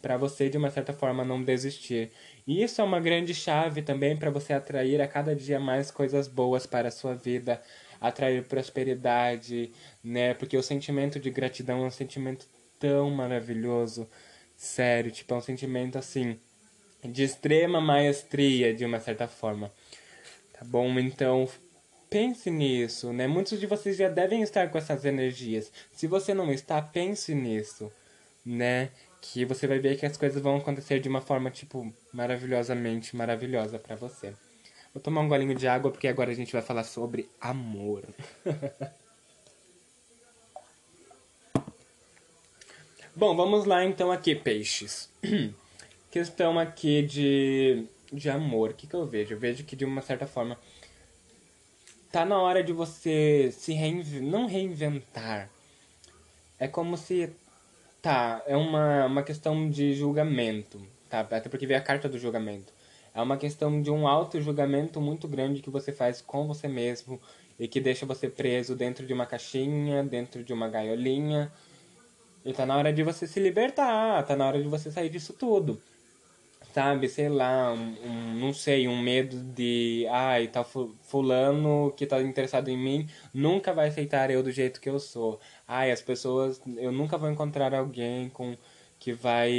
para 0.00 0.16
você 0.16 0.48
de 0.48 0.58
uma 0.58 0.70
certa 0.70 0.92
forma 0.92 1.24
não 1.24 1.42
desistir. 1.42 2.10
E 2.46 2.62
isso 2.62 2.80
é 2.80 2.84
uma 2.84 3.00
grande 3.00 3.34
chave 3.34 3.82
também 3.82 4.16
para 4.16 4.30
você 4.30 4.52
atrair 4.52 5.00
a 5.00 5.06
cada 5.08 5.34
dia 5.34 5.60
mais 5.60 5.90
coisas 5.90 6.26
boas 6.26 6.66
para 6.66 6.88
a 6.88 6.90
sua 6.90 7.14
vida, 7.14 7.62
atrair 8.00 8.44
prosperidade, 8.44 9.70
né? 10.02 10.34
Porque 10.34 10.56
o 10.56 10.62
sentimento 10.62 11.20
de 11.20 11.30
gratidão 11.30 11.84
é 11.84 11.86
um 11.86 11.90
sentimento 11.90 12.46
tão 12.80 13.10
maravilhoso, 13.10 14.08
sério, 14.56 15.12
tipo, 15.12 15.32
é 15.32 15.36
um 15.36 15.40
sentimento 15.40 15.96
assim 15.96 16.38
de 17.04 17.22
extrema 17.22 17.80
maestria 17.80 18.74
de 18.74 18.84
uma 18.84 19.00
certa 19.00 19.28
forma. 19.28 19.72
Tá 20.52 20.64
bom? 20.64 20.98
Então, 20.98 21.48
pense 22.12 22.50
nisso, 22.50 23.12
né? 23.12 23.26
Muitos 23.26 23.58
de 23.58 23.66
vocês 23.66 23.96
já 23.96 24.08
devem 24.08 24.42
estar 24.42 24.70
com 24.70 24.76
essas 24.76 25.04
energias. 25.04 25.72
Se 25.90 26.06
você 26.06 26.34
não 26.34 26.52
está, 26.52 26.80
pense 26.82 27.34
nisso, 27.34 27.90
né? 28.44 28.90
Que 29.20 29.44
você 29.44 29.66
vai 29.66 29.78
ver 29.78 29.98
que 29.98 30.04
as 30.04 30.16
coisas 30.16 30.42
vão 30.42 30.56
acontecer 30.56 31.00
de 31.00 31.08
uma 31.08 31.20
forma, 31.20 31.50
tipo, 31.50 31.92
maravilhosamente 32.12 33.16
maravilhosa 33.16 33.78
para 33.78 33.96
você. 33.96 34.34
Vou 34.92 35.02
tomar 35.02 35.22
um 35.22 35.28
golinho 35.28 35.54
de 35.54 35.66
água 35.66 35.90
porque 35.90 36.06
agora 36.06 36.30
a 36.30 36.34
gente 36.34 36.52
vai 36.52 36.60
falar 36.60 36.84
sobre 36.84 37.28
amor. 37.40 38.04
Bom, 43.16 43.34
vamos 43.36 43.64
lá 43.64 43.84
então 43.84 44.12
aqui, 44.12 44.34
peixes. 44.34 45.08
Questão 46.10 46.58
aqui 46.58 47.02
de, 47.02 47.86
de 48.12 48.28
amor. 48.28 48.70
O 48.70 48.74
que, 48.74 48.86
que 48.86 48.94
eu 48.94 49.06
vejo? 49.06 49.34
Eu 49.34 49.38
vejo 49.38 49.64
que 49.64 49.76
de 49.76 49.84
uma 49.84 50.02
certa 50.02 50.26
forma 50.26 50.58
tá 52.12 52.24
na 52.24 52.38
hora 52.40 52.62
de 52.62 52.72
você 52.72 53.50
se 53.52 53.72
reinventar. 53.72 54.22
Não 54.22 54.46
reinventar. 54.46 55.50
É 56.58 56.68
como 56.68 56.96
se. 56.96 57.32
Tá, 58.00 58.42
é 58.46 58.56
uma, 58.56 59.06
uma 59.06 59.22
questão 59.22 59.70
de 59.70 59.94
julgamento. 59.94 60.80
Tá? 61.08 61.20
Até 61.20 61.48
porque 61.48 61.66
veio 61.66 61.80
a 61.80 61.82
carta 61.82 62.08
do 62.08 62.18
julgamento. 62.18 62.72
É 63.14 63.20
uma 63.20 63.36
questão 63.36 63.82
de 63.82 63.90
um 63.90 64.06
auto-julgamento 64.06 65.00
muito 65.00 65.26
grande 65.26 65.62
que 65.62 65.70
você 65.70 65.92
faz 65.92 66.20
com 66.20 66.46
você 66.46 66.68
mesmo 66.68 67.20
e 67.58 67.68
que 67.68 67.80
deixa 67.80 68.06
você 68.06 68.28
preso 68.28 68.74
dentro 68.74 69.06
de 69.06 69.12
uma 69.12 69.26
caixinha, 69.26 70.02
dentro 70.02 70.42
de 70.42 70.52
uma 70.52 70.68
gaiolinha 70.68 71.52
e 72.44 72.52
tá 72.52 72.66
na 72.66 72.76
hora 72.76 72.92
de 72.92 73.02
você 73.02 73.26
se 73.26 73.38
libertar, 73.38 74.22
tá 74.24 74.34
na 74.34 74.46
hora 74.46 74.60
de 74.60 74.68
você 74.68 74.90
sair 74.90 75.08
disso 75.08 75.32
tudo. 75.32 75.80
Sabe, 76.72 77.06
sei 77.06 77.28
lá, 77.28 77.70
um, 77.72 77.96
um, 78.02 78.34
não 78.34 78.54
sei, 78.54 78.88
um 78.88 78.98
medo 78.98 79.36
de, 79.54 80.06
ai, 80.10 80.48
tá 80.48 80.64
fulano 80.64 81.92
que 81.94 82.06
tá 82.06 82.20
interessado 82.22 82.68
em 82.68 82.78
mim 82.78 83.06
nunca 83.34 83.74
vai 83.74 83.88
aceitar 83.88 84.30
eu 84.30 84.42
do 84.42 84.50
jeito 84.50 84.80
que 84.80 84.88
eu 84.88 84.98
sou. 84.98 85.38
Ai, 85.68 85.90
as 85.90 86.00
pessoas, 86.00 86.62
eu 86.78 86.90
nunca 86.90 87.18
vou 87.18 87.30
encontrar 87.30 87.74
alguém 87.74 88.30
com 88.30 88.56
que 88.98 89.12
vai, 89.12 89.50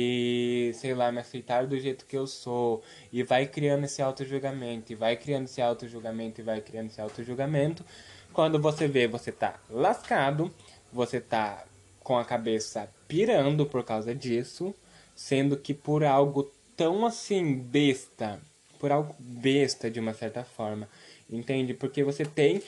sei 0.74 0.96
lá, 0.96 1.12
me 1.12 1.20
aceitar 1.20 1.68
do 1.68 1.78
jeito 1.78 2.06
que 2.06 2.18
eu 2.18 2.26
sou. 2.26 2.82
E 3.12 3.24
vai 3.24 3.46
criando 3.46 3.84
esse 3.84 4.02
auto-julgamento, 4.02 4.92
e 4.94 4.96
vai 4.96 5.18
criando 5.18 5.46
esse 5.46 5.62
auto-julgamento, 5.62 6.40
e 6.40 6.44
vai 6.44 6.62
criando 6.62 6.88
esse 6.88 7.02
auto-julgamento. 7.02 7.86
Quando 8.32 8.60
você 8.60 8.88
vê, 8.88 9.06
você 9.06 9.32
tá 9.32 9.60
lascado, 9.70 10.50
você 10.92 11.20
tá 11.20 11.66
com 12.00 12.18
a 12.18 12.26
cabeça 12.26 12.90
pirando 13.08 13.66
por 13.66 13.84
causa 13.84 14.16
disso, 14.16 14.74
sendo 15.14 15.58
que 15.58 15.74
por 15.74 16.04
algo 16.04 16.50
tão 16.76 17.06
assim 17.06 17.56
besta, 17.56 18.40
por 18.80 18.92
algo 18.92 19.16
besta 19.20 19.90
de 19.90 20.00
uma 20.00 20.14
certa 20.14 20.44
forma, 20.44 20.90
entende? 21.30 21.74
Porque 21.74 22.04
você 22.04 22.26
tem 22.26 22.62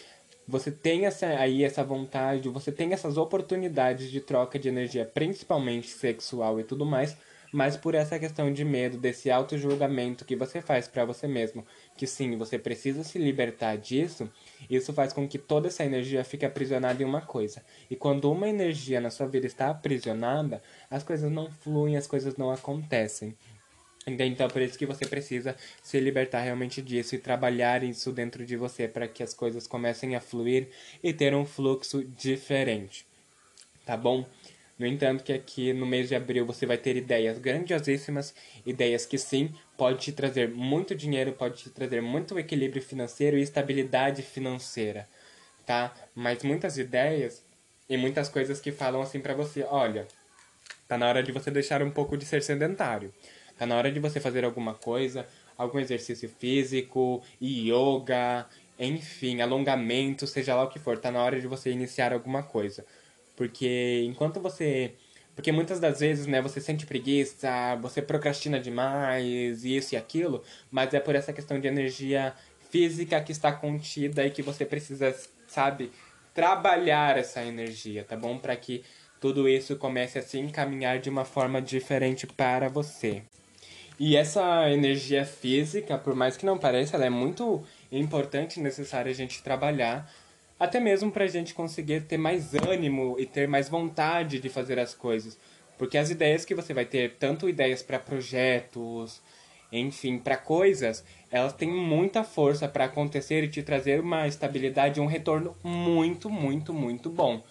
você 0.48 0.70
tem 0.70 1.08
essa 1.08 1.26
aí 1.26 1.64
essa 1.64 1.84
vontade, 1.84 2.50
você 2.50 2.72
tem 2.72 2.94
essas 2.94 3.18
oportunidades 3.18 4.12
de 4.12 4.22
troca 4.22 4.60
de 4.60 4.70
energia, 4.70 5.04
principalmente 5.04 5.88
sexual 5.88 6.60
e 6.60 6.64
tudo 6.64 6.86
mais, 6.86 7.18
mas 7.52 7.78
por 7.78 7.96
essa 7.96 8.20
questão 8.20 8.52
de 8.52 8.66
medo, 8.66 8.98
desse 8.98 9.32
auto-julgamento 9.32 10.26
que 10.26 10.36
você 10.36 10.62
faz 10.62 10.88
para 10.90 11.06
você 11.06 11.26
mesmo, 11.26 11.66
que 11.96 12.06
sim, 12.06 12.38
você 12.38 12.60
precisa 12.60 13.02
se 13.02 13.18
libertar 13.18 13.78
disso, 13.78 14.30
isso 14.70 14.92
faz 14.92 15.14
com 15.14 15.26
que 15.26 15.38
toda 15.38 15.70
essa 15.70 15.86
energia 15.86 16.24
fique 16.24 16.46
aprisionada 16.46 17.02
em 17.02 17.06
uma 17.06 17.22
coisa. 17.22 17.64
E 17.90 17.96
quando 17.96 18.30
uma 18.30 18.50
energia 18.50 19.00
na 19.00 19.10
sua 19.10 19.26
vida 19.26 19.48
está 19.48 19.70
aprisionada, 19.70 20.62
as 20.92 21.02
coisas 21.02 21.32
não 21.32 21.50
fluem, 21.50 21.96
as 21.96 22.08
coisas 22.08 22.36
não 22.36 22.52
acontecem. 22.52 23.34
Então, 24.08 24.48
por 24.48 24.62
isso 24.62 24.78
que 24.78 24.86
você 24.86 25.06
precisa 25.06 25.56
se 25.82 26.00
libertar 26.00 26.42
realmente 26.42 26.80
disso 26.80 27.16
e 27.16 27.20
trabalhar 27.20 27.84
isso 27.84 28.12
dentro 28.12 28.46
de 28.46 28.56
você 28.56 28.88
para 28.88 29.08
que 29.08 29.24
as 29.24 29.34
coisas 29.34 29.66
comecem 29.66 30.16
a 30.16 30.22
fluir 30.22 30.68
e 31.04 31.12
ter 31.12 31.34
um 31.34 31.44
fluxo 31.44 32.04
diferente. 32.04 33.06
Tá 33.84 33.98
bom? 33.98 34.24
No 34.78 34.86
entanto, 34.86 35.24
que 35.24 35.34
aqui 35.34 35.72
no 35.74 35.86
mês 35.86 36.10
de 36.10 36.16
abril 36.16 36.46
você 36.46 36.66
vai 36.66 36.78
ter 36.78 36.98
ideias 36.98 37.40
grandiosíssimas, 37.40 38.36
ideias 38.66 39.06
que 39.06 39.18
sim, 39.18 39.56
pode 39.78 40.00
te 40.00 40.12
trazer 40.12 40.50
muito 40.50 40.94
dinheiro, 40.94 41.32
pode 41.32 41.64
te 41.64 41.70
trazer 41.70 42.02
muito 42.02 42.38
equilíbrio 42.38 42.82
financeiro 42.82 43.38
e 43.38 43.42
estabilidade 43.42 44.22
financeira, 44.22 45.08
tá? 45.66 45.96
Mas 46.14 46.44
muitas 46.44 46.78
ideias 46.78 47.42
e 47.90 47.96
muitas 47.96 48.28
coisas 48.28 48.60
que 48.60 48.72
falam 48.72 49.02
assim 49.02 49.22
para 49.22 49.34
você, 49.34 49.64
olha, 49.64 50.08
tá 50.88 50.98
na 50.98 51.08
hora 51.08 51.24
de 51.24 51.32
você 51.32 51.50
deixar 51.50 51.82
um 51.82 51.92
pouco 51.92 52.18
de 52.18 52.26
ser 52.26 52.44
sedentário. 52.44 53.14
Tá 53.58 53.66
na 53.66 53.76
hora 53.76 53.92
de 53.92 54.00
você 54.00 54.20
fazer 54.20 54.44
alguma 54.44 54.74
coisa, 54.74 55.28
algum 55.58 55.80
exercício 55.80 56.30
físico, 56.30 57.24
yoga, 57.42 58.48
enfim, 58.80 59.42
alongamento, 59.42 60.28
seja 60.28 60.56
lá 60.56 60.64
o 60.64 60.70
que 60.70 60.80
for, 60.80 60.98
tá 60.98 61.12
na 61.12 61.24
hora 61.24 61.40
de 61.40 61.48
você 61.48 61.72
iniciar 61.72 62.14
alguma 62.14 62.44
coisa. 62.44 62.86
Porque 63.36 64.04
enquanto 64.06 64.40
você. 64.40 64.94
Porque 65.36 65.52
muitas 65.52 65.80
das 65.80 66.00
vezes, 66.00 66.28
né, 66.28 66.42
você 66.42 66.62
sente 66.62 66.86
preguiça, 66.86 67.76
você 67.82 68.02
procrastina 68.02 68.60
demais, 68.60 69.66
isso 69.66 69.94
e 69.94 69.98
aquilo, 69.98 70.42
mas 70.72 70.94
é 70.94 71.00
por 71.00 71.14
essa 71.14 71.34
questão 71.34 71.60
de 71.60 71.68
energia 71.68 72.34
física 72.70 73.22
que 73.22 73.34
está 73.34 73.52
contida 73.52 74.26
e 74.26 74.32
que 74.32 74.42
você 74.42 74.66
precisa, 74.66 75.14
sabe, 75.48 75.92
trabalhar 76.34 77.18
essa 77.18 77.44
energia, 77.44 78.04
tá 78.06 78.16
bom? 78.16 78.38
Para 78.38 78.56
que 78.56 78.84
tudo 79.20 79.48
isso 79.50 79.76
comece 79.76 80.20
a 80.20 80.22
se 80.22 80.40
encaminhar 80.40 81.00
de 81.00 81.10
uma 81.10 81.26
forma 81.26 81.62
diferente 81.62 82.26
para 82.28 82.70
você. 82.70 83.24
E 84.00 84.16
essa 84.16 84.70
energia 84.70 85.26
física, 85.26 85.98
por 85.98 86.16
mais 86.16 86.36
que 86.36 86.46
não 86.46 86.58
pareça, 86.58 86.98
ela 86.98 87.06
é 87.06 87.10
muito 87.10 87.64
importante 87.92 88.60
e 88.60 88.64
necessária 88.64 89.12
a 89.12 89.16
gente 89.16 89.42
trabalhar 89.42 90.10
até 90.60 90.80
mesmo 90.80 91.12
para 91.12 91.26
a 91.26 91.28
gente 91.28 91.54
conseguir 91.54 92.02
ter 92.02 92.18
mais 92.18 92.54
ânimo 92.54 93.16
e 93.20 93.26
ter 93.26 93.48
mais 93.48 93.70
vontade 93.70 94.40
de 94.40 94.50
fazer 94.50 94.80
as 94.80 94.94
coisas. 94.94 95.38
Porque 95.78 95.98
as 95.98 96.10
ideias 96.10 96.46
que 96.46 96.56
você 96.56 96.74
vai 96.74 96.86
ter, 96.86 97.16
tanto 97.20 97.50
ideias 97.50 97.84
para 97.84 98.00
projetos, 98.00 99.22
enfim, 99.72 100.18
para 100.18 100.38
coisas, 100.38 101.04
elas 101.30 101.54
têm 101.54 101.70
muita 101.70 102.24
força 102.24 102.68
para 102.68 102.86
acontecer 102.86 103.44
e 103.44 103.50
te 103.50 103.62
trazer 103.62 104.00
uma 104.00 104.28
estabilidade 104.28 105.02
um 105.02 105.06
retorno 105.06 105.56
muito, 105.62 106.30
muito, 106.30 106.74
muito 106.74 107.10
bom. 107.10 107.44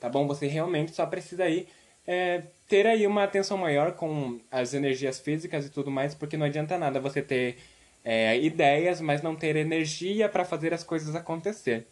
Tá 0.00 0.08
bom? 0.08 0.26
Você 0.26 0.46
realmente 0.46 0.92
só 0.92 1.04
precisa 1.04 1.44
aí 1.44 1.66
é, 2.06 2.42
ter 2.68 2.86
aí 2.86 3.06
uma 3.06 3.24
atenção 3.24 3.56
maior 3.58 3.92
com 3.92 4.40
as 4.50 4.74
energias 4.74 5.18
físicas 5.18 5.66
e 5.66 5.70
tudo 5.70 5.90
mais, 5.90 6.14
porque 6.14 6.36
não 6.36 6.46
adianta 6.46 6.78
nada 6.78 7.00
você 7.00 7.22
ter 7.22 7.58
é, 8.04 8.38
ideias, 8.38 9.00
mas 9.00 9.22
não 9.22 9.34
ter 9.34 9.56
energia 9.56 10.28
para 10.28 10.44
fazer 10.44 10.72
as 10.72 10.84
coisas 10.84 11.14
acontecer. 11.14 11.86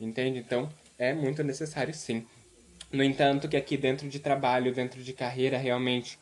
Entende? 0.00 0.38
Então, 0.38 0.68
é 0.98 1.12
muito 1.12 1.42
necessário 1.42 1.94
sim. 1.94 2.26
No 2.92 3.02
entanto, 3.02 3.48
que 3.48 3.56
aqui 3.56 3.76
dentro 3.76 4.08
de 4.08 4.18
trabalho, 4.18 4.72
dentro 4.72 5.02
de 5.02 5.12
carreira, 5.12 5.58
realmente 5.58 6.18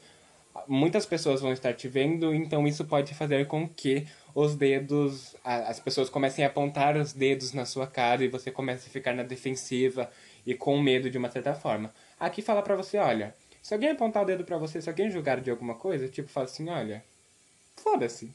muitas 0.66 1.04
pessoas 1.04 1.40
vão 1.40 1.52
estar 1.52 1.74
te 1.74 1.88
vendo, 1.88 2.34
então 2.34 2.66
isso 2.66 2.84
pode 2.84 3.14
fazer 3.14 3.46
com 3.46 3.68
que 3.68 4.06
os 4.34 4.54
dedos, 4.54 5.36
as 5.44 5.80
pessoas 5.80 6.08
comecem 6.08 6.44
a 6.44 6.48
apontar 6.48 6.96
os 6.96 7.12
dedos 7.12 7.52
na 7.52 7.64
sua 7.64 7.86
cara 7.86 8.24
e 8.24 8.28
você 8.28 8.50
comece 8.50 8.88
a 8.88 8.90
ficar 8.90 9.14
na 9.14 9.22
defensiva 9.22 10.10
e 10.46 10.54
com 10.54 10.80
medo 10.80 11.10
de 11.10 11.18
uma 11.18 11.30
certa 11.30 11.54
forma. 11.54 11.92
Aqui 12.18 12.42
fala 12.42 12.62
pra 12.62 12.76
você, 12.76 12.98
olha, 12.98 13.34
se 13.62 13.74
alguém 13.74 13.90
apontar 13.90 14.22
o 14.22 14.26
dedo 14.26 14.44
pra 14.44 14.58
você, 14.58 14.80
se 14.80 14.88
alguém 14.88 15.10
julgar 15.10 15.40
de 15.40 15.50
alguma 15.50 15.74
coisa, 15.74 16.08
tipo, 16.08 16.28
fala 16.28 16.46
assim, 16.46 16.68
olha, 16.68 17.04
foda-se, 17.76 18.32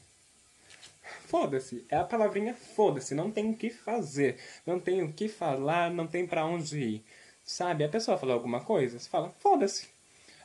foda-se. 1.26 1.84
É 1.88 1.96
a 1.96 2.04
palavrinha 2.04 2.54
foda-se. 2.54 3.14
Não 3.14 3.30
tem 3.30 3.50
o 3.50 3.56
que 3.56 3.70
fazer. 3.70 4.38
Não 4.66 4.78
tem 4.78 5.02
o 5.02 5.12
que 5.12 5.28
falar, 5.28 5.90
não 5.90 6.06
tem 6.06 6.26
para 6.26 6.44
onde 6.44 6.78
ir. 6.78 7.04
Sabe? 7.44 7.82
A 7.84 7.88
pessoa 7.88 8.18
falou 8.18 8.34
alguma 8.34 8.60
coisa, 8.60 8.98
você 8.98 9.08
fala, 9.08 9.30
foda-se. 9.40 9.88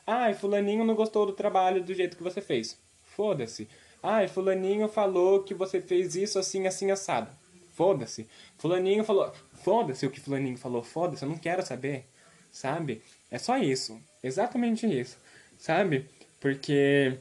Ai, 0.06 0.32
fulaninho 0.32 0.84
não 0.84 0.94
gostou 0.94 1.26
do 1.26 1.34
trabalho 1.34 1.84
do 1.84 1.92
jeito 1.92 2.16
que 2.16 2.22
você 2.22 2.40
fez. 2.40 2.78
Foda-se. 3.14 3.68
Ai, 4.02 4.26
fulaninho 4.26 4.88
falou 4.88 5.42
que 5.42 5.52
você 5.52 5.82
fez 5.82 6.14
isso 6.16 6.38
assim, 6.38 6.66
assim, 6.66 6.90
assado. 6.90 7.30
Foda-se. 7.72 8.26
Fulaninho 8.56 9.04
falou... 9.04 9.30
Foda-se 9.62 10.06
o 10.06 10.10
que 10.10 10.18
fulaninho 10.18 10.56
falou. 10.56 10.82
Foda-se, 10.82 11.24
eu 11.24 11.28
não 11.28 11.36
quero 11.36 11.64
saber. 11.64 12.06
Sabe? 12.50 13.02
É 13.30 13.38
só 13.38 13.58
isso. 13.58 14.00
Exatamente 14.22 14.86
isso. 14.86 15.18
Sabe? 15.58 16.08
Porque 16.40 17.18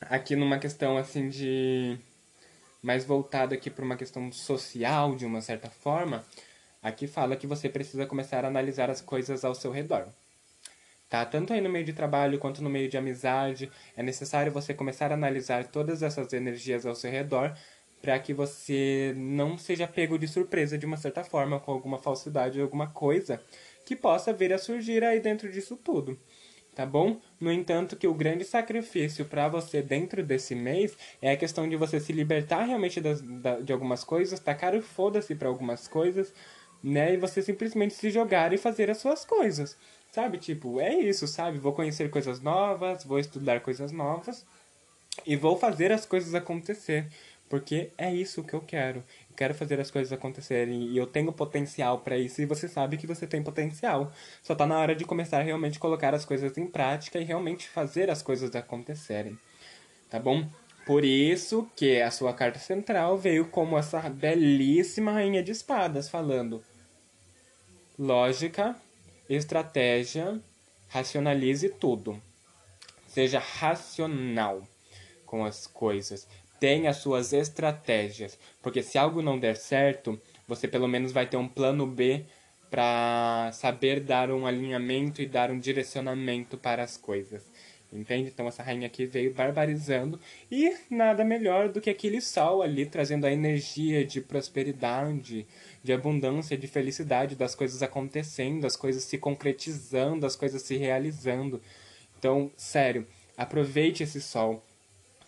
aqui 0.00 0.36
numa 0.36 0.58
questão 0.58 0.96
assim 0.96 1.28
de 1.28 1.98
mais 2.82 3.04
voltado 3.04 3.54
aqui 3.54 3.70
para 3.70 3.84
uma 3.84 3.96
questão 3.96 4.30
social, 4.32 5.14
de 5.16 5.26
uma 5.26 5.40
certa 5.40 5.68
forma, 5.68 6.24
aqui 6.82 7.06
fala 7.06 7.36
que 7.36 7.46
você 7.46 7.68
precisa 7.68 8.06
começar 8.06 8.44
a 8.44 8.48
analisar 8.48 8.90
as 8.90 9.00
coisas 9.00 9.44
ao 9.44 9.54
seu 9.54 9.70
redor. 9.70 10.06
Tá? 11.08 11.24
Tanto 11.24 11.52
aí 11.52 11.60
no 11.60 11.70
meio 11.70 11.84
de 11.84 11.92
trabalho 11.92 12.38
quanto 12.38 12.62
no 12.62 12.68
meio 12.68 12.88
de 12.88 12.96
amizade, 12.96 13.70
é 13.96 14.02
necessário 14.02 14.52
você 14.52 14.74
começar 14.74 15.10
a 15.10 15.14
analisar 15.14 15.66
todas 15.66 16.02
essas 16.02 16.32
energias 16.32 16.84
ao 16.84 16.94
seu 16.94 17.10
redor 17.10 17.56
para 18.02 18.18
que 18.18 18.32
você 18.32 19.12
não 19.16 19.58
seja 19.58 19.86
pego 19.86 20.18
de 20.18 20.28
surpresa 20.28 20.78
de 20.78 20.86
uma 20.86 20.96
certa 20.96 21.24
forma 21.24 21.58
com 21.58 21.72
alguma 21.72 21.98
falsidade 21.98 22.58
ou 22.58 22.64
alguma 22.64 22.88
coisa 22.88 23.40
que 23.88 23.96
possa 23.96 24.34
vir 24.34 24.52
a 24.52 24.58
surgir 24.58 25.02
aí 25.02 25.18
dentro 25.18 25.50
disso 25.50 25.74
tudo. 25.82 26.18
tá 26.74 26.84
bom? 26.86 27.18
No 27.40 27.50
entanto, 27.50 27.96
que 27.96 28.06
o 28.06 28.14
grande 28.14 28.44
sacrifício 28.44 29.24
para 29.24 29.48
você 29.48 29.80
dentro 29.82 30.22
desse 30.22 30.54
mês 30.54 30.96
é 31.22 31.32
a 31.32 31.36
questão 31.36 31.66
de 31.68 31.74
você 31.74 31.98
se 31.98 32.12
libertar 32.12 32.64
realmente 32.64 33.00
das, 33.00 33.20
da, 33.22 33.58
de 33.60 33.72
algumas 33.72 34.04
coisas, 34.04 34.38
tacar 34.38 34.74
o 34.74 34.82
foda-se 34.82 35.34
para 35.34 35.48
algumas 35.48 35.88
coisas, 35.88 36.32
né? 36.84 37.14
E 37.14 37.16
você 37.16 37.42
simplesmente 37.42 37.94
se 37.94 38.10
jogar 38.10 38.52
e 38.52 38.58
fazer 38.58 38.90
as 38.90 38.98
suas 38.98 39.24
coisas, 39.24 39.76
sabe? 40.12 40.36
Tipo, 40.38 40.80
é 40.80 40.94
isso, 40.94 41.26
sabe? 41.26 41.58
Vou 41.58 41.72
conhecer 41.72 42.10
coisas 42.10 42.40
novas, 42.40 43.04
vou 43.04 43.18
estudar 43.18 43.60
coisas 43.60 43.90
novas 43.90 44.46
e 45.26 45.34
vou 45.34 45.56
fazer 45.56 45.90
as 45.92 46.04
coisas 46.06 46.34
acontecer, 46.34 47.08
porque 47.48 47.90
é 47.96 48.12
isso 48.12 48.44
que 48.44 48.54
eu 48.54 48.60
quero 48.60 49.02
quero 49.38 49.54
fazer 49.54 49.78
as 49.78 49.88
coisas 49.88 50.12
acontecerem 50.12 50.88
e 50.88 50.96
eu 50.96 51.06
tenho 51.06 51.32
potencial 51.32 52.00
para 52.00 52.18
isso 52.18 52.42
e 52.42 52.44
você 52.44 52.66
sabe 52.66 52.96
que 52.96 53.06
você 53.06 53.24
tem 53.24 53.40
potencial. 53.40 54.12
Só 54.42 54.52
tá 54.52 54.66
na 54.66 54.76
hora 54.76 54.96
de 54.96 55.04
começar 55.04 55.38
a 55.38 55.44
realmente 55.44 55.78
colocar 55.78 56.12
as 56.12 56.24
coisas 56.24 56.58
em 56.58 56.66
prática 56.66 57.20
e 57.20 57.24
realmente 57.24 57.68
fazer 57.68 58.10
as 58.10 58.20
coisas 58.20 58.54
acontecerem. 58.56 59.38
Tá 60.10 60.18
bom? 60.18 60.44
Por 60.84 61.04
isso 61.04 61.70
que 61.76 62.02
a 62.02 62.10
sua 62.10 62.32
carta 62.32 62.58
central 62.58 63.16
veio 63.16 63.46
como 63.46 63.78
essa 63.78 64.00
belíssima 64.10 65.12
rainha 65.12 65.42
de 65.42 65.52
espadas 65.52 66.08
falando 66.08 66.64
lógica, 67.96 68.74
estratégia, 69.28 70.40
racionalize 70.88 71.68
tudo. 71.68 72.20
Seja 73.06 73.38
racional 73.38 74.66
com 75.24 75.44
as 75.44 75.66
coisas 75.68 76.26
tenha 76.60 76.92
suas 76.92 77.32
estratégias, 77.32 78.38
porque 78.62 78.82
se 78.82 78.98
algo 78.98 79.22
não 79.22 79.38
der 79.38 79.56
certo, 79.56 80.20
você 80.46 80.66
pelo 80.66 80.88
menos 80.88 81.12
vai 81.12 81.26
ter 81.26 81.36
um 81.36 81.48
plano 81.48 81.86
B 81.86 82.24
para 82.70 83.50
saber 83.52 84.00
dar 84.00 84.30
um 84.30 84.46
alinhamento 84.46 85.22
e 85.22 85.26
dar 85.26 85.50
um 85.50 85.58
direcionamento 85.58 86.56
para 86.56 86.82
as 86.82 86.96
coisas. 86.96 87.42
Entende? 87.90 88.28
Então 88.28 88.46
essa 88.46 88.62
rainha 88.62 88.86
aqui 88.86 89.06
veio 89.06 89.32
barbarizando 89.32 90.20
e 90.52 90.76
nada 90.90 91.24
melhor 91.24 91.70
do 91.70 91.80
que 91.80 91.88
aquele 91.88 92.20
sol 92.20 92.60
ali 92.60 92.84
trazendo 92.84 93.26
a 93.26 93.32
energia 93.32 94.04
de 94.04 94.20
prosperidade, 94.20 95.46
de 95.82 95.92
abundância, 95.92 96.56
de 96.56 96.66
felicidade, 96.66 97.34
das 97.34 97.54
coisas 97.54 97.82
acontecendo, 97.82 98.66
as 98.66 98.76
coisas 98.76 99.04
se 99.04 99.16
concretizando, 99.16 100.26
as 100.26 100.36
coisas 100.36 100.60
se 100.60 100.76
realizando. 100.76 101.62
Então, 102.18 102.50
sério, 102.58 103.06
aproveite 103.38 104.02
esse 104.02 104.20
sol, 104.20 104.62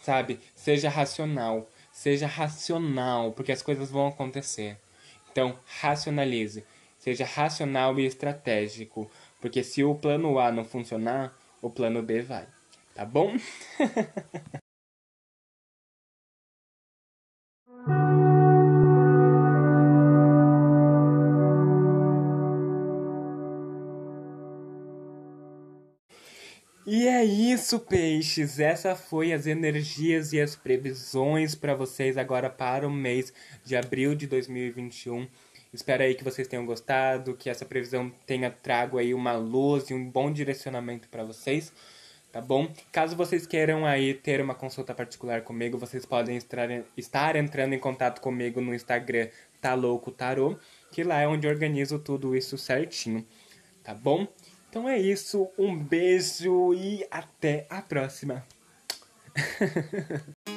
sabe? 0.01 0.41
Seja 0.55 0.89
racional, 0.89 1.69
seja 1.93 2.27
racional, 2.27 3.33
porque 3.33 3.53
as 3.53 3.63
coisas 3.63 3.91
vão 3.91 4.09
acontecer. 4.09 4.79
Então, 5.31 5.59
racionalize, 5.81 6.65
seja 6.99 7.25
racional 7.25 7.99
e 7.99 8.07
estratégico, 8.07 9.11
porque 9.41 9.63
se 9.63 9.85
o 9.85 9.95
plano 9.95 10.39
A 10.39 10.51
não 10.51 10.65
funcionar, 10.65 11.37
o 11.63 11.71
plano 11.71 12.03
B 12.03 12.23
vai, 12.23 12.47
tá 12.95 13.05
bom? 13.05 13.37
isso, 27.53 27.81
peixes. 27.81 28.61
Essa 28.61 28.95
foi 28.95 29.33
as 29.33 29.45
energias 29.45 30.33
e 30.33 30.41
as 30.41 30.55
previsões 30.55 31.55
para 31.55 31.75
vocês 31.75 32.17
agora 32.17 32.49
para 32.49 32.87
o 32.87 32.91
mês 32.91 33.33
de 33.65 33.75
abril 33.77 34.15
de 34.15 34.29
2021. 34.29 35.27
Espero 35.73 36.05
aí 36.05 36.15
que 36.15 36.23
vocês 36.23 36.47
tenham 36.47 36.65
gostado, 36.65 37.35
que 37.35 37.51
essa 37.51 37.65
previsão 37.65 38.13
tenha 38.25 38.51
trago 38.51 38.99
aí 38.99 39.13
uma 39.13 39.33
luz 39.33 39.91
e 39.91 39.95
um 39.95 40.09
bom 40.09 40.33
direcionamento 40.33 41.09
para 41.09 41.25
vocês, 41.25 41.73
tá 42.31 42.41
bom? 42.41 42.73
Caso 42.93 43.17
vocês 43.17 43.49
queiram 43.49 43.85
aí 43.85 44.15
ter 44.15 44.41
uma 44.41 44.55
consulta 44.55 44.95
particular 44.95 45.43
comigo, 45.43 45.77
vocês 45.77 46.07
podem 46.07 46.39
estar, 46.97 47.35
entrando 47.37 47.73
em 47.73 47.81
contato 47.81 48.21
comigo 48.21 48.61
no 48.61 48.73
Instagram 48.73 49.29
Tá 49.61 49.75
Louco 49.75 50.13
Tarô, 50.13 50.57
que 50.93 51.03
lá 51.03 51.21
é 51.21 51.27
onde 51.27 51.49
eu 51.49 51.51
organizo 51.51 51.99
tudo 51.99 52.37
isso 52.37 52.57
certinho, 52.57 53.27
tá 53.83 53.93
bom? 53.93 54.29
Então 54.71 54.89
é 54.89 54.97
isso, 54.97 55.51
um 55.59 55.77
beijo 55.77 56.73
e 56.75 57.05
até 57.11 57.67
a 57.69 57.83
próxima. 57.83 58.45